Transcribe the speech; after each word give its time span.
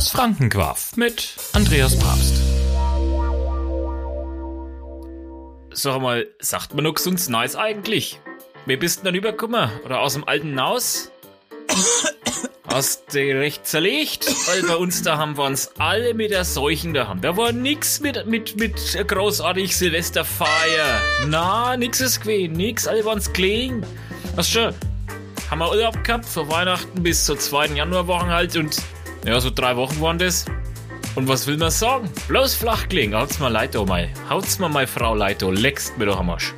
Das 0.00 0.12
Frankenquaff 0.12 0.96
mit 0.96 1.36
Andreas 1.52 1.94
Papst. 1.98 2.34
Sag 5.72 6.00
mal, 6.00 6.26
sagt 6.38 6.72
man 6.72 6.84
noch 6.84 6.94
gesund 6.94 7.28
nice 7.28 7.54
eigentlich? 7.54 8.18
Wer 8.64 8.78
bist 8.78 9.00
denn 9.00 9.04
dann 9.04 9.14
übergekommen? 9.14 9.68
Oder 9.84 10.00
aus 10.00 10.14
dem 10.14 10.26
alten 10.26 10.54
Naus? 10.54 11.10
Hast 12.66 13.12
du 13.12 13.18
recht 13.18 13.66
zerlegt? 13.66 14.24
Weil 14.48 14.62
bei 14.62 14.76
uns 14.76 15.02
da 15.02 15.18
haben 15.18 15.36
wir 15.36 15.44
uns 15.44 15.72
alle 15.76 16.14
mit 16.14 16.30
der 16.30 16.46
Seuchen 16.46 16.94
da 16.94 17.06
haben. 17.06 17.20
Da 17.20 17.36
war 17.36 17.52
nix 17.52 18.00
mit, 18.00 18.26
mit, 18.26 18.56
mit 18.56 19.06
großartig 19.06 19.76
Silvesterfeier. 19.76 20.98
Na, 21.26 21.76
nix 21.76 22.00
ist 22.00 22.22
gewesen, 22.22 22.54
nix, 22.54 22.88
alle 22.88 23.04
waren's 23.04 23.30
clean. 23.34 23.84
Was 24.34 24.48
schon? 24.48 24.72
Haben 25.50 25.58
wir 25.58 25.68
Urlaub 25.68 26.02
gehabt, 26.04 26.24
von 26.24 26.48
Weihnachten 26.48 27.02
bis 27.02 27.26
zur 27.26 27.38
zweiten 27.38 27.76
Januarwochen 27.76 28.30
halt 28.30 28.56
und 28.56 28.80
ja, 29.24 29.40
so 29.40 29.50
drei 29.50 29.76
Wochen 29.76 30.00
waren 30.00 30.18
das. 30.18 30.46
Und 31.14 31.28
was 31.28 31.46
will 31.46 31.56
man 31.56 31.70
sagen? 31.70 32.08
Bloß 32.28 32.54
flach 32.54 32.88
gelegen. 32.88 33.14
Haut's 33.14 33.38
mal 33.38 33.48
leid, 33.48 33.76
oh 33.76 33.84
mal. 33.84 34.08
Haut's 34.28 34.58
mal 34.58 34.68
meine 34.68 34.86
Frau 34.86 35.14
leid, 35.14 35.42
oh. 35.42 35.50
Leckst 35.50 35.98
mir 35.98 36.06
doch 36.06 36.20
am 36.20 36.30
Arsch. 36.30 36.54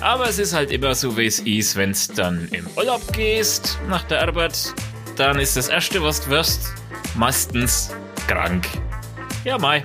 Aber 0.00 0.28
es 0.28 0.38
ist 0.38 0.52
halt 0.52 0.72
immer 0.72 0.94
so, 0.94 1.16
wie 1.16 1.26
es 1.26 1.38
ist, 1.40 1.76
wenn's 1.76 2.08
dann 2.08 2.48
im 2.50 2.66
Urlaub 2.76 3.12
gehst, 3.12 3.78
nach 3.88 4.02
der 4.04 4.22
Arbeit, 4.22 4.74
dann 5.16 5.38
ist 5.38 5.56
das 5.56 5.68
Erste, 5.68 6.02
was 6.02 6.24
du 6.24 6.30
wirst, 6.30 6.72
meistens 7.14 7.94
krank. 8.26 8.66
Ja, 9.44 9.58
Mai. 9.58 9.84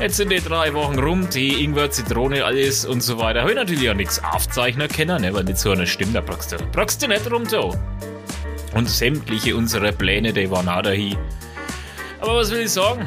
Jetzt 0.00 0.16
sind 0.16 0.32
die 0.32 0.40
drei 0.40 0.74
Wochen 0.74 0.98
rum, 0.98 1.30
Tee, 1.30 1.62
Ingwer, 1.62 1.92
Zitrone, 1.92 2.44
alles 2.44 2.84
und 2.84 3.02
so 3.02 3.20
weiter. 3.20 3.48
Ich 3.48 3.54
natürlich 3.54 3.88
auch 3.88 3.94
nichts 3.94 4.20
aufzeichnen 4.24 4.88
können, 4.88 5.22
ne, 5.22 5.32
weil 5.32 5.44
nicht 5.44 5.58
so 5.58 5.70
eine 5.70 5.86
Stimme, 5.86 6.14
da 6.14 6.20
brauchst 6.20 6.50
du, 6.50 6.56
brauchst 6.72 7.00
du 7.00 7.06
nicht 7.06 7.30
rum, 7.30 7.46
so. 7.46 7.72
Und 8.74 8.88
sämtliche 8.88 9.54
unserer 9.56 9.92
Pläne, 9.92 10.32
die 10.32 10.50
waren 10.50 10.68
auch 10.68 10.82
dahin. 10.82 11.16
Aber 12.20 12.36
was 12.36 12.50
will 12.50 12.60
ich 12.60 12.70
sagen? 12.70 13.06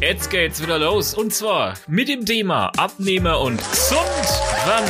Jetzt 0.00 0.30
geht's 0.30 0.62
wieder 0.62 0.78
los. 0.78 1.14
Und 1.14 1.34
zwar 1.34 1.74
mit 1.86 2.08
dem 2.08 2.24
Thema 2.24 2.72
Abnehmer 2.76 3.40
und 3.40 3.58
gesund. 3.70 4.00
Wann? 4.66 4.84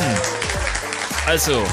Also, 1.25 1.63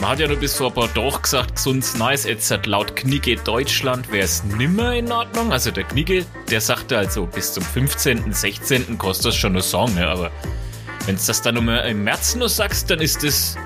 man 0.00 0.10
hat 0.10 0.20
ja 0.20 0.28
nur 0.28 0.36
bis 0.36 0.54
vor 0.56 0.68
ein 0.68 0.74
paar 0.74 0.92
Tagen 0.92 1.22
gesagt, 1.22 1.56
gesund 1.56 1.86
nice. 1.98 2.24
Jetzt 2.24 2.50
hat 2.50 2.66
laut 2.66 2.94
Knigge 2.96 3.36
Deutschland 3.36 4.10
wäre 4.12 4.24
es 4.24 4.44
nimmer 4.44 4.94
in 4.94 5.10
Ordnung. 5.10 5.52
Also 5.52 5.70
der 5.70 5.84
Knigge, 5.84 6.24
der 6.50 6.60
sagte 6.60 6.96
also, 6.98 7.26
bis 7.26 7.52
zum 7.52 7.62
15., 7.62 8.32
16. 8.32 8.98
kostet 8.98 9.26
das 9.26 9.36
schon 9.36 9.52
nur 9.54 9.62
Song, 9.62 9.94
ne? 9.94 10.06
Aber 10.06 10.30
wenn 11.06 11.16
du 11.16 11.22
das 11.26 11.42
dann 11.42 11.54
nur 11.54 11.82
im 11.84 12.04
März 12.04 12.34
nur 12.36 12.48
sagst, 12.48 12.90
dann 12.90 13.00
ist 13.00 13.22
das 13.22 13.56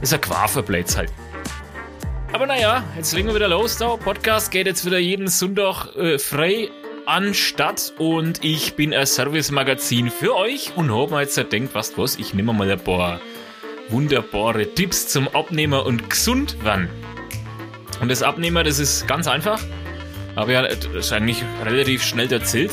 ist 0.00 0.14
ein 0.14 0.20
Quaferblitz 0.20 0.96
halt. 0.96 1.10
Aber 2.38 2.46
naja, 2.46 2.84
jetzt 2.96 3.12
legen 3.14 3.26
wir 3.26 3.34
wieder 3.34 3.48
los. 3.48 3.78
Der 3.78 3.96
Podcast 3.96 4.52
geht 4.52 4.68
jetzt 4.68 4.86
wieder 4.86 5.00
jeden 5.00 5.26
Sonntag 5.26 5.96
äh, 5.96 6.20
frei 6.20 6.70
anstatt 7.04 7.92
und 7.98 8.44
ich 8.44 8.76
bin 8.76 8.94
ein 8.94 9.06
Service-Magazin 9.06 10.08
für 10.08 10.36
euch 10.36 10.70
und 10.76 10.94
hab 10.94 11.10
mir 11.10 11.22
jetzt 11.22 11.34
gedacht, 11.34 11.70
was 11.72 11.98
was, 11.98 12.14
ich 12.14 12.34
nehme 12.34 12.52
mal 12.52 12.70
ein 12.70 12.78
paar 12.78 13.20
wunderbare 13.88 14.72
Tipps 14.72 15.08
zum 15.08 15.26
Abnehmer 15.26 15.84
und 15.84 16.08
gesund 16.10 16.62
werden. 16.62 16.88
Und 18.00 18.08
das 18.08 18.22
Abnehmer, 18.22 18.62
das 18.62 18.78
ist 18.78 19.08
ganz 19.08 19.26
einfach. 19.26 19.60
Habe 20.36 20.52
ja 20.52 20.62
eigentlich 20.62 21.42
relativ 21.64 22.04
schnell 22.04 22.32
erzählt. 22.32 22.70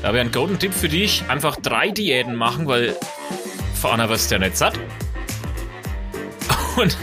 Da 0.00 0.08
habe 0.08 0.16
ich 0.16 0.20
einen 0.22 0.32
guten 0.32 0.58
Tipp 0.58 0.72
für 0.72 0.88
dich. 0.88 1.24
Einfach 1.28 1.56
drei 1.56 1.90
Diäten 1.90 2.36
machen, 2.36 2.66
weil 2.68 2.96
vor 3.78 3.92
einer 3.92 4.08
wirst 4.08 4.30
du 4.30 4.36
ja 4.36 4.38
nicht 4.38 4.56
satt. 4.56 4.80
Und 6.78 6.96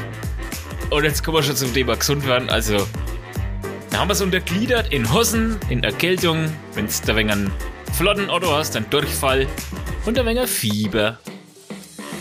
und 0.91 1.03
jetzt 1.05 1.23
kommen 1.23 1.37
wir 1.37 1.43
schon 1.43 1.55
zum 1.55 1.73
Thema 1.73 1.95
gesund 1.95 2.27
werden. 2.27 2.49
Also, 2.49 2.85
da 3.89 3.99
haben 3.99 4.09
wir 4.09 4.13
es 4.13 4.21
untergliedert 4.21 4.93
in 4.93 5.11
Hosen, 5.11 5.57
in 5.69 5.83
Erkältung, 5.83 6.51
wenn 6.75 6.87
du 6.87 7.11
ein 7.11 7.15
wenig 7.15 7.31
einen 7.31 7.51
flotten 7.93 8.29
Otto 8.29 8.53
hast, 8.53 8.75
dann 8.75 8.89
Durchfall 8.89 9.47
und 10.05 10.19
ein 10.19 10.25
wenig 10.25 10.49
Fieber. 10.49 11.17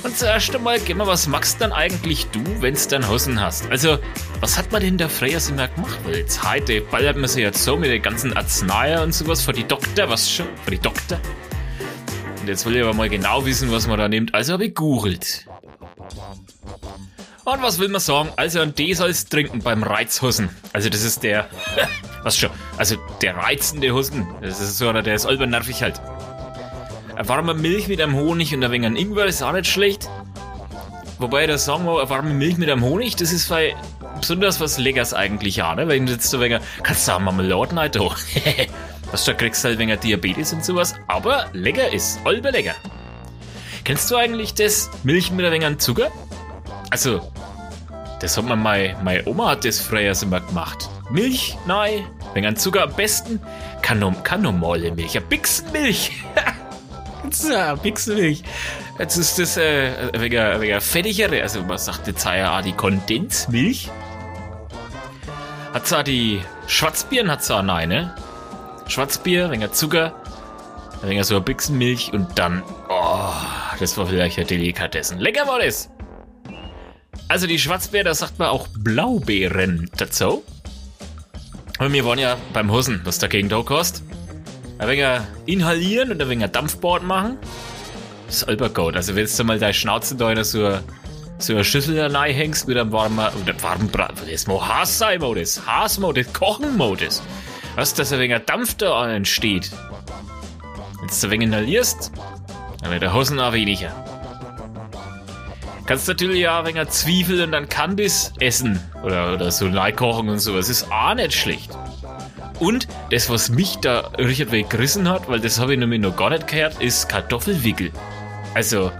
Und 0.02 0.16
zuerst 0.16 0.54
einmal, 0.54 0.80
geh 0.80 0.94
mal, 0.94 1.06
was 1.06 1.26
machst 1.26 1.60
dann 1.60 1.72
eigentlich 1.72 2.26
du, 2.28 2.42
wenn 2.60 2.74
du 2.74 2.80
dann 2.88 3.08
Hosen 3.08 3.40
hast? 3.40 3.70
Also, 3.70 3.98
was 4.40 4.56
hat 4.56 4.72
man 4.72 4.80
denn 4.80 4.96
da 4.96 5.08
früher 5.08 5.40
immer 5.48 5.68
gemacht? 5.68 5.98
Weil 6.04 6.18
jetzt 6.18 6.48
heute 6.48 6.80
ballert 6.80 7.16
man 7.16 7.28
sich 7.28 7.42
jetzt 7.42 7.62
so 7.62 7.76
mit 7.76 7.90
den 7.90 8.00
ganzen 8.00 8.34
Arzneien 8.34 9.02
und 9.02 9.12
sowas 9.12 9.42
vor 9.42 9.52
die 9.52 9.64
Doktor, 9.64 10.08
was 10.08 10.30
schon? 10.30 10.46
Vor 10.64 10.70
die 10.70 10.78
Doktor? 10.78 11.20
Und 12.40 12.48
jetzt 12.48 12.64
will 12.64 12.76
ich 12.76 12.82
aber 12.82 12.94
mal 12.94 13.10
genau 13.10 13.44
wissen, 13.44 13.70
was 13.70 13.86
man 13.86 13.98
da 13.98 14.08
nimmt. 14.08 14.34
Also 14.34 14.54
habe 14.54 14.66
ich 14.66 14.74
googelt. 14.74 15.46
Und 17.52 17.62
was 17.62 17.80
will 17.80 17.88
man 17.88 18.00
sagen? 18.00 18.28
Also 18.36 18.60
ein 18.60 18.76
D 18.76 18.92
soll's 18.94 19.24
trinken 19.24 19.58
beim 19.60 19.82
Reizhussen. 19.82 20.50
Also 20.72 20.88
das 20.88 21.02
ist 21.02 21.24
der, 21.24 21.48
was 22.22 22.36
schon, 22.36 22.50
also 22.76 22.94
der 23.22 23.36
reizende 23.36 23.92
Hussen. 23.92 24.24
Das 24.40 24.60
ist 24.60 24.78
so 24.78 24.88
einer, 24.88 25.02
der 25.02 25.16
ist 25.16 25.28
nervig 25.28 25.82
halt. 25.82 26.00
Eine 27.16 27.28
warme 27.28 27.54
Milch 27.54 27.88
mit 27.88 28.00
einem 28.00 28.14
Honig 28.14 28.54
und 28.54 28.62
ein 28.62 28.70
wenig 28.70 29.00
Ingwer 29.00 29.24
ist 29.24 29.42
auch 29.42 29.52
nicht 29.52 29.66
schlecht. 29.66 30.08
Wobei 31.18 31.48
das 31.48 31.64
sagen 31.64 31.86
wir, 31.86 31.98
eine 31.98 32.08
warme 32.08 32.32
Milch 32.32 32.56
mit 32.56 32.70
einem 32.70 32.84
Honig, 32.84 33.16
das 33.16 33.32
ist 33.32 33.48
bei 33.48 33.74
besonders 34.20 34.60
was 34.60 34.78
Leckers 34.78 35.12
eigentlich 35.12 35.56
ja, 35.56 35.74
ne? 35.74 35.88
Wenn 35.88 36.06
du 36.06 36.12
jetzt 36.12 36.30
so 36.30 36.40
wenig, 36.40 36.60
kannst 36.84 37.08
du 37.08 37.12
auch 37.12 37.18
Marmeladen 37.18 37.78
halt 37.80 37.98
auch. 37.98 38.16
was 39.10 39.24
du 39.24 39.34
kriegst 39.34 39.64
halt 39.64 39.78
wegen 39.80 39.98
Diabetes 39.98 40.52
und 40.52 40.64
sowas, 40.64 40.94
aber 41.08 41.46
lecker 41.52 41.92
ist, 41.92 42.20
olbe 42.24 42.50
lecker. 42.50 42.74
Kennst 43.82 44.08
du 44.08 44.16
eigentlich 44.16 44.54
das 44.54 44.88
Milch 45.02 45.32
mit 45.32 45.44
ein 45.44 45.52
wenig 45.52 45.78
Zucker? 45.78 46.12
Also, 46.90 47.20
das 48.20 48.36
hat 48.36 48.44
man 48.44 48.62
meine, 48.62 48.96
meine 49.02 49.26
Oma 49.26 49.50
hat 49.50 49.64
das 49.64 49.80
früher 49.80 50.14
immer 50.22 50.40
gemacht. 50.40 50.88
Milch, 51.10 51.56
nein, 51.66 52.06
wenn 52.34 52.44
an 52.44 52.56
Zucker 52.56 52.84
am 52.84 52.92
besten, 52.92 53.40
kann, 53.82 54.22
kann 54.22 54.42
normale 54.42 54.92
Milch, 54.92 55.14
ja 55.14 55.20
Bixenmilch. 55.20 56.12
ja, 57.50 57.74
Bixenmilch. 57.74 58.42
Jetzt 58.98 59.16
ist 59.16 59.38
das 59.38 59.56
äh, 59.56 60.10
wegen, 60.12 60.60
wegen 60.60 60.80
fettigere, 60.80 61.42
also 61.42 61.62
man 61.62 61.78
sagt 61.78 62.06
jetzt 62.06 62.24
ja 62.24 62.60
die 62.60 62.72
Kondensmilch. 62.72 63.90
Hat 65.72 65.86
zwar 65.86 66.04
die 66.04 66.42
Schwarzbieren, 66.66 67.30
hat 67.30 67.42
zwar 67.42 67.62
nein, 67.62 67.88
ne? 67.88 68.14
Schwarzbier, 68.86 69.50
wegen 69.50 69.72
Zucker, 69.72 70.12
wegen 71.02 71.22
so 71.24 71.40
Bixenmilch 71.40 72.12
und 72.12 72.38
dann, 72.38 72.62
oh, 72.88 73.32
das 73.78 73.96
war 73.96 74.06
vielleicht 74.06 74.38
ein 74.38 74.46
Delikatessen. 74.46 75.18
Lecker 75.18 75.46
war 75.46 75.60
das! 75.60 75.89
Also 77.30 77.46
die 77.46 77.60
Schwarzbeere, 77.60 78.02
da 78.02 78.14
sagt 78.14 78.40
man 78.40 78.48
auch 78.48 78.66
Blaubeeren 78.76 79.88
dazu. 79.96 80.42
Und 81.78 81.92
wir 81.92 82.04
waren 82.04 82.18
ja 82.18 82.36
beim 82.52 82.72
Hosen, 82.72 83.02
was 83.04 83.20
dagegen 83.20 83.48
da 83.48 83.62
kostet. 83.62 84.02
Ein 84.78 84.88
wenig 84.88 85.20
inhalieren 85.46 86.10
und 86.10 86.20
ein 86.20 86.28
wenig 86.28 86.50
Dampfbord 86.50 87.04
machen. 87.04 87.38
Ist 88.28 88.48
gut. 88.74 88.96
Also 88.96 89.14
wenn 89.14 89.28
du 89.28 89.44
mal 89.44 89.60
deine 89.60 89.72
Schnauze 89.72 90.16
da 90.16 90.32
in 90.32 90.42
so, 90.42 90.76
so 91.38 91.52
eine 91.52 91.62
Schüssel 91.62 91.94
da 91.94 92.24
hängst 92.24 92.66
mit 92.66 92.76
einem 92.76 92.90
warmen, 92.90 93.20
oder 93.40 93.62
warmen 93.62 93.86
Brat, 93.86 94.14
das 94.28 94.48
muss 94.48 94.66
Haas 94.66 94.98
sein, 94.98 95.20
Modus. 95.20 95.64
Haas-Modus, 95.64 96.32
Kochen-Modus. 96.32 97.22
Was, 97.76 97.94
dass 97.94 98.12
ein 98.12 98.18
wenig 98.18 98.42
Dampf 98.46 98.74
da 98.74 99.08
entsteht. 99.08 99.70
Wenn 100.98 101.06
du 101.08 101.14
ein 101.14 101.30
wenig 101.30 101.46
inhalierst, 101.46 102.10
dann 102.82 102.90
wird 102.90 103.02
der 103.02 103.14
Hosen 103.14 103.38
auch 103.38 103.52
weniger. 103.52 104.09
Kannst 105.90 106.06
natürlich 106.06 106.46
auch 106.46 106.64
ein 106.64 106.66
wenig 106.66 106.88
Zwiebel 106.90 107.42
und 107.42 107.50
dann 107.50 107.68
Kandis 107.68 108.32
essen. 108.38 108.78
Oder, 109.02 109.34
oder 109.34 109.50
so 109.50 109.68
kochen 109.96 110.28
und 110.28 110.38
so. 110.38 110.54
Das 110.54 110.68
ist 110.68 110.86
auch 110.92 111.14
nicht 111.16 111.34
schlecht. 111.34 111.76
Und 112.60 112.86
das, 113.10 113.28
was 113.28 113.48
mich 113.48 113.74
da 113.78 114.12
Richard 114.16 114.52
gerissen 114.70 115.08
hat, 115.08 115.28
weil 115.28 115.40
das 115.40 115.58
habe 115.58 115.72
ich 115.72 115.80
nämlich 115.80 116.00
noch 116.00 116.14
gar 116.14 116.30
nicht 116.30 116.46
gehört, 116.46 116.80
ist 116.80 117.08
Kartoffelwickel. 117.08 117.90
Also, 118.54 118.92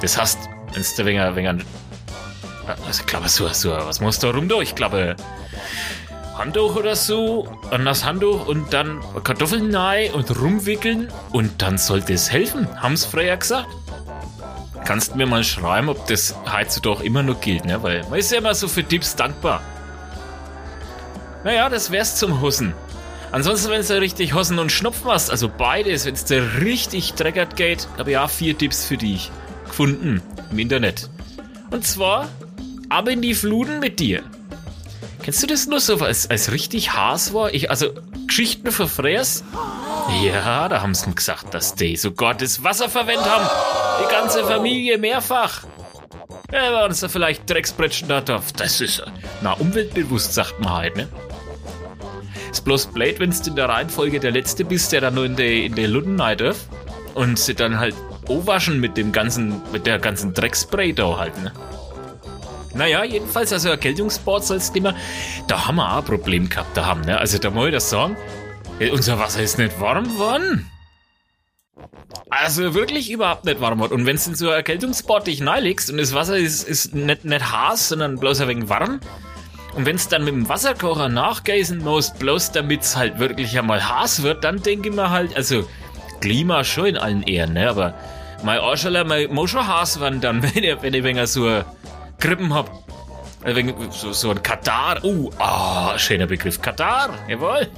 das 0.00 0.16
heißt, 0.16 0.38
wenn 0.72 0.82
du 0.82 1.02
ein 1.02 1.06
wenig, 1.06 1.20
ein 1.20 1.36
wenig 1.36 1.66
also 2.86 3.00
ich 3.02 3.06
glaube, 3.06 3.28
so, 3.28 3.46
so, 3.48 3.72
was 3.72 4.00
musst 4.00 4.22
du 4.22 4.28
da 4.28 4.32
rum 4.32 4.48
da? 4.48 4.62
Ich 4.62 4.74
glaube, 4.74 5.16
Handtuch 6.38 6.74
oder 6.74 6.96
so, 6.96 7.54
an 7.70 7.84
das 7.84 8.06
Handtuch 8.06 8.46
und 8.46 8.72
dann 8.72 9.02
Kartoffeln 9.24 9.74
rein 9.74 10.10
und 10.12 10.34
rumwickeln 10.40 11.08
und 11.32 11.60
dann 11.60 11.76
sollte 11.76 12.14
es 12.14 12.32
helfen, 12.32 12.66
haben 12.80 12.96
sie 12.96 13.06
früher 13.06 13.36
gesagt. 13.36 13.68
Kannst 14.90 15.14
mir 15.14 15.24
mal 15.24 15.44
schreiben, 15.44 15.88
ob 15.88 16.08
das 16.08 16.34
heutzutage 16.52 17.04
immer 17.04 17.22
noch 17.22 17.40
gilt, 17.40 17.64
ne? 17.64 17.80
Weil 17.80 18.02
man 18.10 18.18
ist 18.18 18.32
ja 18.32 18.38
immer 18.38 18.56
so 18.56 18.66
für 18.66 18.82
Tipps 18.82 19.14
dankbar. 19.14 19.62
Naja, 21.44 21.68
das 21.68 21.92
wär's 21.92 22.16
zum 22.16 22.40
Hussen. 22.40 22.74
Ansonsten, 23.30 23.70
wenn 23.70 23.86
du 23.86 24.00
richtig 24.00 24.34
Hossen 24.34 24.58
und 24.58 24.72
Schnupfen 24.72 25.08
hast, 25.08 25.30
also 25.30 25.48
beides, 25.48 26.06
wenn 26.06 26.14
es 26.14 26.24
dir 26.24 26.44
richtig 26.60 27.14
dreckert 27.14 27.54
geht, 27.54 27.86
habe 27.98 28.10
ich 28.10 28.18
auch 28.18 28.28
vier 28.28 28.58
Tipps 28.58 28.84
für 28.84 28.96
dich 28.96 29.30
gefunden 29.64 30.22
im 30.50 30.58
Internet. 30.58 31.08
Und 31.70 31.86
zwar, 31.86 32.26
ab 32.88 33.06
in 33.06 33.22
die 33.22 33.34
Fluten 33.34 33.78
mit 33.78 34.00
dir. 34.00 34.24
Kennst 35.22 35.40
du 35.40 35.46
das 35.46 35.68
nur 35.68 35.78
so, 35.78 35.98
als, 35.98 36.28
als 36.28 36.50
richtig 36.50 36.94
Haas 36.94 37.32
war? 37.32 37.54
Ich, 37.54 37.70
also, 37.70 37.92
Geschichten 38.26 38.72
von 38.72 38.88
Fräs? 38.88 39.44
Ja, 40.22 40.68
da 40.68 40.82
haben 40.82 40.94
sie 40.94 41.14
gesagt, 41.14 41.54
dass 41.54 41.74
die 41.74 41.96
sogar 41.96 42.34
das 42.34 42.62
Wasser 42.62 42.88
verwendet 42.88 43.26
haben. 43.26 43.48
Die 44.02 44.10
ganze 44.10 44.44
Familie 44.44 44.98
mehrfach. 44.98 45.64
Ja, 46.52 46.72
waren 46.72 46.94
da 46.98 47.08
vielleicht 47.08 47.48
Drecksbrettchen 47.48 48.08
da 48.08 48.20
drauf. 48.20 48.52
Das 48.52 48.80
ist, 48.80 49.02
na, 49.40 49.52
umweltbewusst, 49.52 50.34
sagt 50.34 50.60
man 50.60 50.72
halt, 50.72 50.96
ne? 50.96 51.08
Ist 52.50 52.64
bloß 52.64 52.86
blöd, 52.86 53.20
wenn 53.20 53.30
du 53.30 53.36
in 53.46 53.56
der 53.56 53.68
Reihenfolge 53.68 54.18
der 54.18 54.32
Letzte 54.32 54.64
bist, 54.64 54.92
der 54.92 55.00
dann 55.00 55.14
nur 55.14 55.26
in 55.26 55.36
der, 55.36 55.52
in 55.52 55.74
der 55.74 55.88
Lunden 55.88 56.16
darf. 56.16 56.68
Und 57.14 57.38
sie 57.38 57.54
dann 57.54 57.78
halt 57.78 57.94
waschen 58.26 58.80
mit 58.80 58.96
dem 58.96 59.12
ganzen, 59.12 59.62
mit 59.72 59.86
der 59.86 59.98
ganzen 59.98 60.34
Dreckspray 60.34 60.92
da 60.92 61.18
halt, 61.18 61.40
ne? 61.42 61.52
Naja, 62.74 63.02
jedenfalls, 63.02 63.52
also 63.52 63.68
Erkältungssports 63.68 64.50
als 64.52 64.72
Thema, 64.72 64.94
da 65.48 65.66
haben 65.66 65.76
wir 65.76 65.92
auch 65.92 65.98
ein 65.98 66.04
Problem 66.04 66.48
gehabt, 66.48 66.76
da 66.76 66.86
haben, 66.86 67.00
ne? 67.00 67.18
Also 67.18 67.38
da 67.38 67.50
muss 67.50 67.66
ich 67.66 67.72
das 67.72 67.90
sagen, 67.90 68.16
unser 68.88 69.18
Wasser 69.18 69.42
ist 69.42 69.58
nicht 69.58 69.78
warm 69.80 70.04
geworden. 70.04 70.70
Also 72.30 72.74
wirklich 72.74 73.10
überhaupt 73.10 73.44
nicht 73.44 73.60
warm 73.60 73.80
wird. 73.80 73.92
Und 73.92 74.06
wenn 74.06 74.16
du 74.16 74.22
in 74.30 74.34
so 74.34 74.48
ein 74.48 74.54
Erkältungssport 74.54 75.26
dich 75.26 75.40
neilegst 75.40 75.90
und 75.90 75.98
das 75.98 76.14
Wasser 76.14 76.36
ist, 76.36 76.66
ist 76.66 76.94
nicht, 76.94 77.24
nicht 77.24 77.52
heiß, 77.52 77.90
sondern 77.90 78.18
bloß 78.18 78.40
ein 78.40 78.48
wenig 78.48 78.68
warm. 78.68 79.00
Und 79.74 79.86
wenn 79.86 79.96
es 79.96 80.08
dann 80.08 80.24
mit 80.24 80.34
dem 80.34 80.48
Wasserkocher 80.48 81.08
nachgeißen 81.08 81.78
musst, 81.78 82.18
bloß 82.18 82.52
damit 82.52 82.82
es 82.82 82.96
halt 82.96 83.18
wirklich 83.18 83.56
einmal 83.58 83.86
heiß 83.86 84.22
wird, 84.22 84.44
dann 84.44 84.62
denke 84.62 84.88
ich 84.88 84.94
mir 84.94 85.10
halt, 85.10 85.36
also 85.36 85.68
Klima 86.20 86.64
schon 86.64 86.86
in 86.86 86.96
allen 86.96 87.22
Ehren, 87.22 87.52
ne? 87.52 87.68
Aber 87.68 87.94
mein 88.42 88.58
Arscheller, 88.58 89.04
muss 89.28 89.50
schon 89.50 89.66
heiß 89.66 90.00
werden 90.00 90.20
dann, 90.20 90.42
wenn 90.54 90.64
ich, 90.64 90.82
wenn 90.82 90.94
ich 90.94 91.04
wenn 91.04 91.26
so 91.26 91.62
Krippen 92.18 92.54
hab. 92.54 92.70
Also 93.42 93.62
so, 93.90 94.12
so 94.12 94.30
ein 94.30 94.42
Katar. 94.42 95.02
Uh, 95.02 95.30
ah, 95.38 95.98
schöner 95.98 96.26
Begriff. 96.26 96.60
Katar, 96.60 97.10
jawohl. 97.26 97.68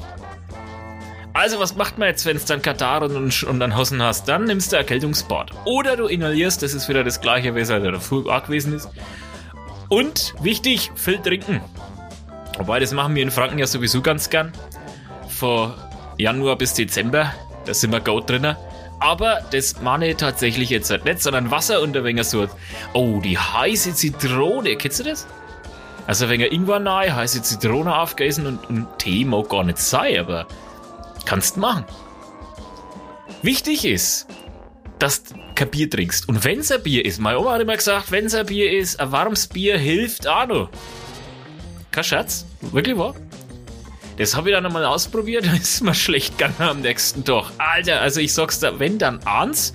Also, 1.34 1.58
was 1.58 1.76
macht 1.76 1.96
man 1.98 2.08
jetzt, 2.08 2.26
wenn 2.26 2.36
es 2.36 2.44
dann 2.44 2.60
Katar 2.60 3.02
und, 3.02 3.42
und 3.42 3.60
dann 3.60 3.76
Hossen 3.76 4.02
hast? 4.02 4.28
Dann 4.28 4.44
nimmst 4.44 4.72
du 4.72 4.76
Erkältungsbad. 4.76 5.50
Oder 5.64 5.96
du 5.96 6.06
inhalierst, 6.06 6.62
das 6.62 6.74
ist 6.74 6.88
wieder 6.88 7.04
das 7.04 7.20
gleiche, 7.20 7.54
wie 7.54 7.60
es 7.60 7.70
halt 7.70 8.02
früher 8.02 8.40
gewesen 8.40 8.74
ist. 8.74 8.90
Und 9.88 10.34
wichtig, 10.40 10.90
viel 10.94 11.18
trinken. 11.18 11.60
Wobei, 12.58 12.80
das 12.80 12.92
machen 12.92 13.14
wir 13.14 13.22
in 13.22 13.30
Franken 13.30 13.58
ja 13.58 13.66
sowieso 13.66 14.02
ganz 14.02 14.28
gern. 14.28 14.52
Von 15.28 15.72
Januar 16.18 16.56
bis 16.56 16.74
Dezember, 16.74 17.32
da 17.64 17.72
sind 17.72 17.92
wir 17.92 18.00
gut 18.00 18.28
drinnen. 18.28 18.56
Aber 19.00 19.40
das 19.50 19.80
meine 19.80 20.10
ich 20.10 20.16
tatsächlich 20.16 20.70
jetzt 20.70 20.90
halt 20.90 21.04
nicht, 21.04 21.20
sondern 21.20 21.50
Wasser 21.50 21.82
ein 21.82 21.92
wenig 21.92 22.24
so. 22.24 22.46
Oh, 22.92 23.20
die 23.20 23.36
heiße 23.36 23.94
Zitrone, 23.94 24.76
kennst 24.76 25.00
du 25.00 25.04
das? 25.04 25.26
Also 26.06 26.28
wenig 26.28 26.52
Ingwer 26.52 26.78
nahe, 26.78 27.14
heiße 27.14 27.42
Zitrone 27.42 27.96
aufgegessen 27.96 28.46
und, 28.46 28.68
und 28.68 28.86
Tee 28.98 29.24
mag 29.24 29.48
gar 29.48 29.64
nicht 29.64 29.78
sein, 29.78 30.20
aber 30.20 30.46
Kannst 31.24 31.56
machen. 31.56 31.84
Wichtig 33.42 33.84
ist, 33.84 34.26
dass 34.98 35.24
du 35.24 35.34
kein 35.54 35.70
Bier 35.70 35.90
trinkst. 35.90 36.28
Und 36.28 36.44
wenn 36.44 36.60
es 36.60 36.70
ein 36.70 36.82
Bier 36.82 37.04
ist, 37.04 37.18
meine 37.18 37.38
Oma 37.38 37.52
hat 37.52 37.60
immer 37.60 37.76
gesagt, 37.76 38.10
wenn 38.10 38.26
es 38.26 38.34
ein 38.34 38.46
Bier 38.46 38.72
ist, 38.78 39.00
ein 39.00 39.10
warmes 39.12 39.48
Bier 39.48 39.78
hilft 39.78 40.26
auch 40.28 40.46
noch. 40.46 40.70
Kein 41.90 42.04
Scherz, 42.04 42.46
wirklich 42.60 42.96
wahr. 42.96 43.14
Das 44.16 44.36
habe 44.36 44.50
ich 44.50 44.54
dann 44.54 44.64
einmal 44.66 44.84
ausprobiert, 44.84 45.46
da 45.46 45.52
ist 45.54 45.82
mir 45.82 45.94
schlecht 45.94 46.38
gegangen 46.38 46.54
am 46.58 46.80
nächsten 46.80 47.24
Tag. 47.24 47.50
Alter, 47.58 48.00
also 48.00 48.20
ich 48.20 48.32
sag's 48.32 48.60
da, 48.60 48.78
wenn 48.78 48.98
dann 48.98 49.20
eins 49.24 49.72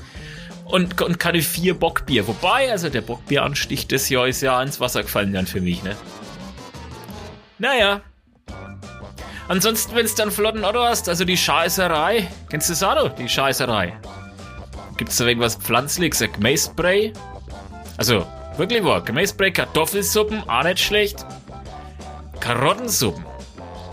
und, 0.66 1.02
und 1.02 1.20
keine 1.20 1.42
vier 1.42 1.74
Bockbier. 1.74 2.28
Wobei, 2.28 2.72
also 2.72 2.90
der 2.90 3.02
Bockbieranstich 3.02 3.88
des 3.88 4.10
Jahr 4.10 4.28
ist 4.28 4.42
ja 4.42 4.62
ins 4.62 4.80
Wasser 4.80 5.02
gefallen 5.02 5.34
dann 5.34 5.48
für 5.48 5.62
mich, 5.62 5.84
ne? 5.84 5.96
Naja, 7.60 8.02
Ansonsten, 9.48 9.96
wenn 9.96 10.06
es 10.06 10.16
dann 10.16 10.30
flotten 10.30 10.66
Auto 10.66 10.80
hast, 10.80 11.08
also 11.08 11.24
die 11.24 11.38
Scheißerei, 11.38 12.28
kennst 12.50 12.68
du 12.70 12.74
das 12.74 12.84
Auto? 12.84 13.10
Die 13.10 13.30
Scheißerei. 13.30 13.94
Gibt 14.98 15.12
es 15.12 15.18
da 15.18 15.26
irgendwas 15.26 15.56
Pflanzliches? 15.56 16.22
Ein 16.22 16.34
Gemäßspray? 16.34 17.14
Also, 17.98 18.26
wirklich 18.58 18.84
wahr. 18.84 19.02
Gemäßspray, 19.02 19.52
Kartoffelsuppen, 19.52 20.50
auch 20.50 20.64
nicht 20.64 20.80
schlecht. 20.80 21.26
Karottensuppen. 22.40 23.26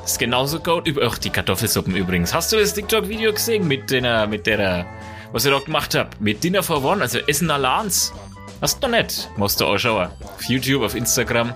Ist 0.05 0.19
genauso 0.19 0.59
gut. 0.59 0.93
Ach, 1.03 1.19
die 1.19 1.31
Kartoffelsuppen 1.31 1.95
übrigens. 1.95 2.35
Hast 2.35 2.53
du 2.53 2.59
das 2.59 2.75
TikTok-Video 2.75 3.33
gesehen 3.33 3.67
mit 3.69 3.91
der, 3.91 4.27
mit 4.27 4.47
der, 4.47 4.87
was 5.33 5.45
ich 5.45 5.53
da 5.53 5.59
gemacht 5.61 5.95
hab? 5.95 6.21
Mit 6.21 6.43
Dinner 6.45 6.63
for 6.63 6.85
One, 6.85 7.01
also 7.01 7.19
Essen 7.21 7.51
Alans. 7.51 8.13
Hast 8.61 8.83
du 8.83 8.89
noch 8.89 8.99
nicht? 8.99 9.31
Musst 9.37 9.61
du 9.61 9.67
auch 9.67 9.79
schauen. 9.79 10.09
Auf 10.23 10.45
YouTube, 10.45 10.83
auf 10.83 10.95
Instagram. 10.95 11.55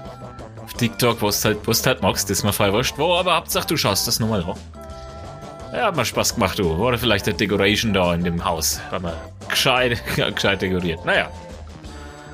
TikTok, 0.75 1.23
was 1.23 1.45
halt, 1.45 1.59
was 1.67 1.85
halt 1.87 2.03
magst, 2.03 2.31
ist 2.31 2.45
mir 2.45 2.53
voll 2.53 2.73
wurscht. 2.73 2.99
Wo, 2.99 3.15
aber 3.15 3.37
Hauptsache 3.37 3.67
du 3.67 3.77
schaust 3.77 4.07
das 4.07 4.21
nochmal 4.21 4.43
an. 4.43 4.55
Ja, 5.73 5.87
hat 5.87 5.97
mir 5.97 6.05
Spaß 6.05 6.35
gemacht, 6.35 6.59
du. 6.59 6.71
Oder 6.73 6.99
vielleicht 6.99 7.27
der 7.27 7.33
Decoration 7.35 7.93
da 7.93 8.15
in 8.15 8.23
dem 8.25 8.45
Haus. 8.45 8.81
Haben 8.91 9.05
wir 9.05 9.17
gescheit, 9.49 10.03
gescheit 10.35 10.63
dekoriert. 10.63 11.05
Naja. 11.05 11.31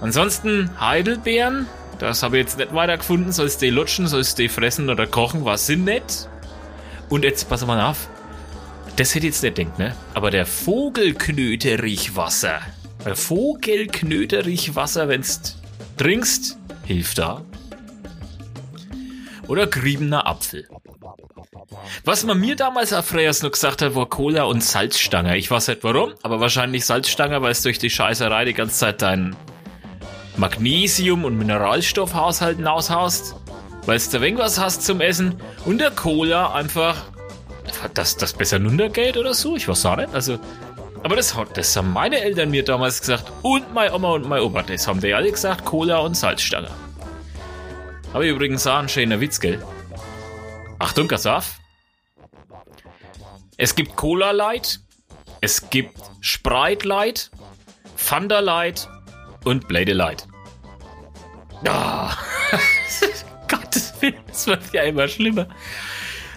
Ansonsten 0.00 0.70
Heidelbeeren. 0.80 1.66
Das 1.98 2.22
habe 2.22 2.38
ich 2.38 2.44
jetzt 2.44 2.56
nicht 2.58 2.72
weiter 2.74 2.96
gefunden. 2.96 3.32
Sollst 3.32 3.60
du 3.60 3.66
die 3.66 3.72
lutschen, 3.72 4.06
sollst 4.06 4.38
du 4.38 4.42
die 4.42 4.48
fressen 4.48 4.88
oder 4.90 5.06
kochen, 5.06 5.44
was 5.44 5.66
sind 5.66 5.84
nicht. 5.84 6.28
Und 7.08 7.24
jetzt, 7.24 7.48
pass 7.48 7.66
mal 7.66 7.80
auf. 7.80 8.08
Das 8.96 9.14
hätte 9.14 9.26
ich 9.26 9.34
jetzt 9.34 9.42
nicht 9.42 9.58
denkt, 9.58 9.78
ne? 9.78 9.94
Aber 10.14 10.30
der 10.30 10.46
Vogelknöterichwasser. 10.46 12.60
Vogelknöterichwasser, 13.12 15.08
wenn's 15.08 15.58
trinkst, 15.96 16.56
hilft 16.84 17.18
da 17.18 17.42
oder 19.48 19.66
griebener 19.66 20.26
Apfel. 20.26 20.68
Was 22.04 22.24
man 22.24 22.38
mir 22.38 22.56
damals 22.56 22.92
auf 22.92 23.06
Freyers 23.06 23.42
noch 23.42 23.52
gesagt 23.52 23.82
hat, 23.82 23.94
war 23.94 24.06
Cola 24.08 24.44
und 24.44 24.62
Salzstange. 24.62 25.36
Ich 25.36 25.50
weiß 25.50 25.68
nicht 25.68 25.84
warum, 25.84 26.14
aber 26.22 26.40
wahrscheinlich 26.40 26.84
Salzstange, 26.84 27.40
weil 27.42 27.52
es 27.52 27.62
durch 27.62 27.78
die 27.78 27.90
Scheißerei 27.90 28.44
die 28.44 28.54
ganze 28.54 28.76
Zeit 28.76 29.02
dein 29.02 29.36
Magnesium- 30.36 31.24
und 31.24 31.38
Mineralstoffhaushalt 31.38 32.64
aushaust, 32.66 33.36
weil 33.86 33.98
du 33.98 34.20
wenig 34.20 34.38
was 34.38 34.58
hast 34.58 34.82
zum 34.82 35.00
Essen 35.00 35.40
und 35.64 35.78
der 35.78 35.90
Cola 35.90 36.52
einfach, 36.52 36.96
dass 37.94 38.16
das 38.16 38.32
besser 38.32 38.62
runtergeht 38.62 39.16
oder 39.16 39.34
so, 39.34 39.56
ich 39.56 39.68
weiß 39.68 39.86
auch 39.86 39.96
nicht, 39.96 40.12
also, 40.12 40.38
aber 41.02 41.16
das, 41.16 41.36
das 41.54 41.76
haben 41.76 41.92
meine 41.92 42.20
Eltern 42.20 42.50
mir 42.50 42.64
damals 42.64 43.00
gesagt 43.00 43.30
und 43.42 43.72
meine 43.74 43.94
Oma 43.94 44.10
und 44.10 44.28
mein 44.28 44.40
Opa, 44.40 44.62
das 44.62 44.88
haben 44.88 45.00
die 45.00 45.14
alle 45.14 45.30
gesagt, 45.30 45.64
Cola 45.64 45.98
und 45.98 46.16
Salzstange. 46.16 46.68
Habe 48.14 48.26
ich 48.26 48.30
übrigens 48.30 48.64
auch 48.68 48.76
einen 48.76 48.88
schönen 48.88 49.20
Witz, 49.20 49.40
gell? 49.40 49.60
Achtung, 50.78 51.08
pass 51.08 51.26
auf. 51.26 51.58
Es 53.56 53.74
gibt 53.74 53.96
Cola 53.96 54.30
Light, 54.30 54.78
es 55.40 55.68
gibt 55.68 55.98
Sprite 56.20 56.86
Light, 56.86 57.32
Thunder 58.08 58.40
Light 58.40 58.88
und 59.44 59.66
Blade 59.66 59.94
Light. 59.94 60.28
Ah, 61.66 62.16
Gottes 63.48 63.92
Willen, 64.00 64.14
das 64.28 64.46
wird 64.46 64.72
ja 64.72 64.82
immer 64.84 65.08
schlimmer. 65.08 65.48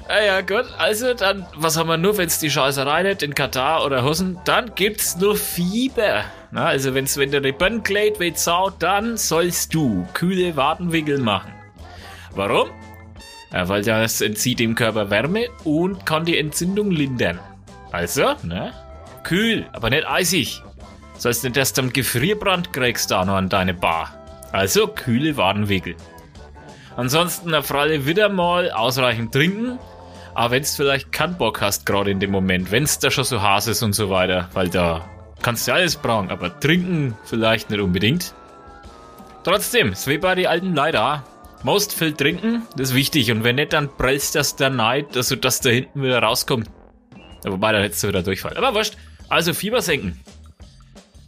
Ah 0.08 0.22
ja, 0.22 0.42
gut, 0.42 0.66
also 0.80 1.14
dann, 1.14 1.46
was 1.54 1.78
haben 1.78 1.90
wir 1.90 1.98
nur, 1.98 2.18
wenn 2.18 2.28
es 2.28 2.40
die 2.40 2.50
Scheißerei 2.50 3.04
nicht 3.04 3.22
in 3.22 3.36
Katar 3.36 3.86
oder 3.86 4.04
Hossen, 4.04 4.40
dann 4.46 4.74
gibt's 4.74 5.16
nur 5.18 5.36
Fieber. 5.36 6.24
Na, 6.50 6.66
also 6.66 6.96
wenn's, 6.96 7.18
wenn 7.18 7.30
der 7.30 7.44
wie 7.44 8.34
Sau, 8.36 8.72
dann 8.72 9.18
sollst 9.18 9.76
du 9.76 10.08
kühle 10.14 10.56
Wadenwickel 10.56 11.20
machen. 11.20 11.57
Warum? 12.36 12.70
Ja, 13.54 13.70
weil 13.70 13.84
das 13.84 14.22
entzieht 14.22 14.60
dem 14.60 14.76
Körper 14.76 15.10
Wärme 15.10 15.48
und 15.64 16.06
kann 16.06 16.26
die 16.26 16.38
Entzündung 16.38 16.92
lindern. 16.92 17.40
Also, 17.92 18.36
ne? 18.44 18.74
Kühl, 19.24 19.68
aber 19.74 19.90
nicht 19.90 20.08
eisig. 20.08 20.62
Sollst 21.18 21.44
nicht 21.44 21.58
erst 21.58 21.80
am 21.80 21.92
Gefrierbrand 21.92 22.74
kriegst 22.74 23.12
da 23.12 23.26
noch 23.26 23.36
an 23.36 23.50
deine 23.50 23.74
Bar. 23.74 24.14
Also 24.52 24.88
kühle 24.88 25.38
Wadenwickel. 25.38 25.96
Ansonsten 26.96 27.54
auf 27.54 27.72
alle 27.74 28.06
wieder 28.06 28.30
mal 28.30 28.72
ausreichend 28.72 29.32
trinken. 29.32 29.80
Aber 30.34 30.52
wenn 30.52 30.64
du 30.64 30.70
vielleicht 30.70 31.12
keinen 31.12 31.38
Bock 31.38 31.62
hast, 31.62 31.86
gerade 31.86 32.12
in 32.12 32.20
dem 32.20 32.32
Moment, 32.32 32.72
wenn 32.72 32.84
es 32.84 33.00
da 33.00 33.10
schon 33.10 33.24
so 33.24 33.42
heiß 33.42 33.68
ist 33.68 33.82
und 33.82 33.94
so 33.94 34.10
weiter, 34.10 34.50
weil 34.54 34.70
da 34.70 35.10
kannst 35.42 35.68
du 35.68 35.74
alles 35.74 35.96
brauchen, 35.96 36.30
aber 36.30 36.60
trinken 36.60 37.16
vielleicht 37.26 37.70
nicht 37.70 37.80
unbedingt. 37.80 38.34
Trotzdem, 39.44 39.90
es 39.90 40.08
wie 40.08 40.18
bei 40.18 40.36
den 40.36 40.48
alten 40.48 40.76
leider. 40.76 41.24
Most 41.64 41.94
viel 41.94 42.14
trinken, 42.14 42.64
das 42.76 42.90
ist 42.90 42.96
wichtig. 42.96 43.32
Und 43.32 43.44
wenn 43.44 43.56
nicht, 43.56 43.74
dann 43.74 43.90
prellst 43.98 44.36
das 44.36 44.56
der 44.56 44.70
Neid, 44.70 45.18
also 45.18 45.36
dass 45.36 45.60
da 45.60 45.70
hinten 45.70 46.04
wieder 46.04 46.20
rauskommt. 46.20 46.70
Wobei, 47.44 47.72
dann 47.72 47.82
hättest 47.82 48.04
du 48.04 48.08
wieder 48.08 48.24
Durchfall. 48.24 48.56
Aber 48.58 48.74
wurscht. 48.74 48.96
Also 49.30 49.54
Fieber 49.54 49.82
senken. 49.82 50.20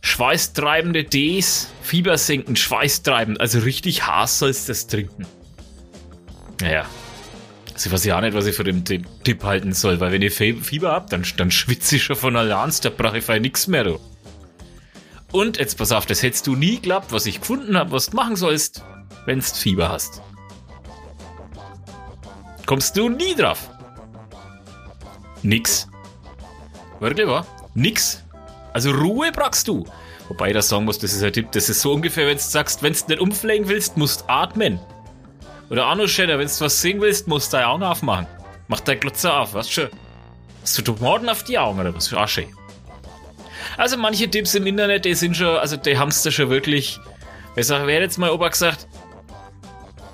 Schweißtreibende 0.02 1.04
Ds, 1.04 1.72
Fieber 1.82 2.18
senken, 2.18 2.56
schweißtreibend. 2.56 3.42
Also 3.42 3.60
richtig 3.60 4.08
heiß 4.08 4.40
sollst 4.40 4.68
du 4.68 4.72
das 4.72 4.88
trinken. 4.88 5.26
Naja. 6.62 6.86
Also 7.74 7.88
ich 7.88 7.94
weiß 7.94 8.06
ja 8.06 8.18
auch 8.18 8.22
nicht, 8.22 8.34
was 8.34 8.46
ich 8.46 8.56
von 8.56 8.66
dem 8.66 8.84
Tipp 8.86 9.44
halten 9.44 9.74
soll, 9.74 10.00
weil 10.00 10.12
wenn 10.12 10.22
ich 10.22 10.34
Fieber 10.34 10.92
hab, 10.92 11.10
dann, 11.10 11.26
dann 11.38 11.52
schwitze 11.52 11.96
ich 11.96 12.04
schon 12.04 12.16
von 12.16 12.36
allein, 12.36 12.72
da 12.82 12.90
brauche 12.90 13.18
ich 13.18 13.24
für 13.24 13.40
nichts 13.40 13.68
mehr, 13.68 13.84
du. 13.84 14.00
Und 15.32 15.58
jetzt 15.58 15.78
pass 15.78 15.92
auf, 15.92 16.06
das 16.06 16.24
hättest 16.24 16.48
du 16.48 16.56
nie 16.56 16.76
geklappt, 16.76 17.12
was 17.12 17.26
ich 17.26 17.40
gefunden 17.40 17.78
habe, 17.78 17.92
was 17.92 18.08
du 18.08 18.16
machen 18.16 18.36
sollst 18.36 18.84
wenn 19.30 19.40
du 19.40 19.46
Fieber 19.46 19.90
hast. 19.90 20.24
Kommst 22.66 22.98
du 22.98 23.10
nie 23.10 23.36
drauf? 23.36 23.70
Nix. 25.44 25.88
Wirklich 27.00 27.28
wahr? 27.28 27.46
Nix. 27.76 28.26
Also 28.74 28.90
Ruhe 28.90 29.32
brauchst 29.32 29.68
du. 29.68 29.86
Wobei 30.30 30.48
ich 30.48 30.54
das 30.54 30.70
sagen 30.70 30.86
muss, 30.86 30.98
das 30.98 31.14
ist 31.14 31.22
ein 31.22 31.32
Tipp, 31.32 31.52
das 31.52 31.70
ist 31.70 31.82
so 31.82 31.94
ungefähr, 31.94 32.26
wenn 32.26 32.38
du 32.38 32.44
sagst, 32.44 32.82
wenn 32.82 32.94
du 32.94 33.00
nicht 33.08 33.20
umfliegen 33.20 33.68
willst, 33.68 33.98
musst 33.98 34.22
du 34.22 34.30
atmen. 34.30 34.80
Oder 35.70 35.88
auch 35.88 35.96
noch 35.96 36.08
schöner, 36.08 36.40
wenn 36.40 36.48
du 36.48 36.60
was 36.60 36.82
sehen 36.82 37.00
willst, 37.00 37.28
musst 37.28 37.54
du 37.54 37.58
deine 37.58 37.68
Augen 37.68 37.84
aufmachen. 37.84 38.26
Mach 38.68 38.80
dein 38.80 39.00
Glotzer 39.00 39.42
auf, 39.42 39.54
was 39.54 39.70
schön. 39.70 39.90
Hast 40.64 40.76
du 40.80 40.82
Tomaten 40.82 41.30
auf 41.30 41.44
die 41.44 41.60
Augen 41.60 41.80
oder 41.80 41.96
was? 41.96 42.12
Ah, 42.14 42.28
schön. 42.28 42.48
Also 43.78 43.96
manche 43.96 44.28
Tipps 44.30 44.56
im 44.56 44.66
Internet, 44.66 45.06
die 45.06 45.14
sind 45.14 45.38
schon, 45.38 45.56
also 45.58 45.78
die 45.78 45.98
haben's 45.98 46.24
da 46.24 46.32
schon 46.32 46.50
wirklich. 46.50 47.00
Besser 47.54 47.86
wäre 47.86 48.02
jetzt 48.02 48.18
mal 48.18 48.32
Opa 48.32 48.50
gesagt, 48.50 48.88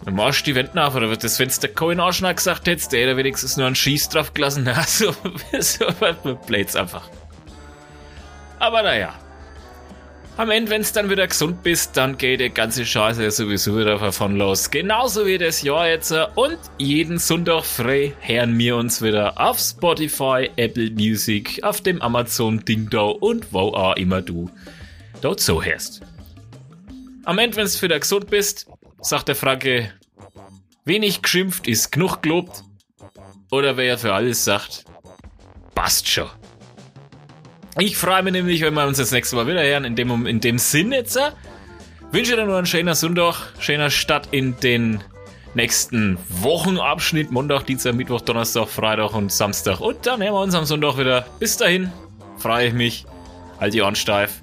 dann 0.06 0.16
machst 0.16 0.42
du 0.42 0.52
die 0.52 0.56
Wände 0.56 0.84
auf, 0.84 0.96
oder 0.96 1.10
wird 1.10 1.24
das 1.24 1.38
Fenster 1.38 1.68
kein 1.68 2.00
Arschner 2.00 2.34
gesagt 2.34 2.68
hättest, 2.68 2.94
der 2.94 3.02
hätte 3.08 3.18
wenigstens 3.18 3.58
nur 3.58 3.66
einen 3.66 3.76
Schieß 3.76 4.10
drauf 4.10 4.34
gelassen. 4.34 4.64
Na, 4.66 4.84
so, 4.84 5.14
so 5.60 5.86
blöd's 6.46 6.76
einfach. 6.76 7.10
Aber 8.60 8.84
naja. 8.84 9.14
Am 10.38 10.52
Ende, 10.52 10.70
wenn's 10.70 10.92
dann 10.92 11.10
wieder 11.10 11.26
gesund 11.26 11.64
bist, 11.64 11.96
dann 11.96 12.18
geht 12.18 12.42
die 12.42 12.50
ganze 12.50 12.86
Scheiße 12.86 13.32
sowieso 13.32 13.78
wieder 13.78 13.98
davon 13.98 14.36
los. 14.36 14.70
Genauso 14.70 15.26
wie 15.26 15.38
das 15.38 15.62
Jahr 15.62 15.88
jetzt. 15.88 16.14
Und 16.36 16.58
jeden 16.78 17.20
Sonntag 17.20 17.64
frei 17.64 18.14
hören 18.20 18.60
wir 18.60 18.76
uns 18.76 19.02
wieder 19.02 19.40
auf 19.40 19.58
Spotify, 19.58 20.50
Apple 20.58 20.92
Music, 20.92 21.64
auf 21.64 21.80
dem 21.80 22.02
Amazon 22.02 22.64
Ding 22.66 22.90
da 22.90 23.00
und 23.00 23.54
wo 23.54 23.70
auch 23.70 23.96
immer 23.96 24.22
du 24.22 24.52
dort 25.22 25.40
so 25.40 25.64
hörst. 25.64 26.02
Am 27.24 27.40
Ende, 27.40 27.56
wenn's 27.56 27.82
wieder 27.82 27.98
gesund 27.98 28.30
bist, 28.30 28.68
sagt 29.06 29.28
der 29.28 29.36
Franke, 29.36 29.92
wenig 30.84 31.22
geschimpft 31.22 31.68
ist 31.68 31.92
genug 31.92 32.22
gelobt. 32.22 32.64
Oder 33.52 33.78
wer 33.78 33.98
für 33.98 34.14
alles 34.14 34.44
sagt, 34.44 34.86
passt 35.76 36.08
schon. 36.10 36.30
Ich 37.78 37.98
freue 37.98 38.24
mich 38.24 38.34
nämlich, 38.34 38.62
wenn 38.62 38.74
wir 38.74 38.88
uns 38.88 38.98
das 38.98 39.12
nächste 39.12 39.36
Mal 39.36 39.48
wieder 39.48 39.64
hören. 39.64 39.86
In 39.86 39.96
dem, 39.96 40.26
in 40.26 40.40
dem 40.40 40.58
Sinn 40.58 40.92
jetzt. 40.92 41.18
Äh, 41.18 41.32
wünsche 42.12 42.36
dir 42.36 42.46
nur 42.46 42.58
einen 42.58 42.66
schönen 42.66 42.96
Sonntag, 42.96 43.54
schöner 43.60 43.90
Start 43.90 44.30
in 44.32 44.58
den 44.60 45.04
nächsten 45.54 46.18
Wochenabschnitt. 46.30 47.32
Montag, 47.32 47.66
Dienstag, 47.66 47.96
Mittwoch, 47.96 48.22
Donnerstag, 48.22 48.68
Freitag 48.70 49.14
und 49.14 49.32
Samstag. 49.32 49.82
Und 49.82 50.06
dann 50.06 50.22
hören 50.22 50.34
wir 50.34 50.42
uns 50.42 50.56
am 50.56 50.66
Sonntag 50.66 50.98
wieder. 50.98 51.26
Bis 51.40 51.58
dahin 51.58 51.92
freue 52.38 52.68
ich 52.68 52.74
mich. 52.74 53.06
Halt 53.60 53.74
die 53.74 53.82
Ohren 53.82 53.96
steif. 53.96 54.42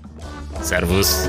Servus. 0.61 1.29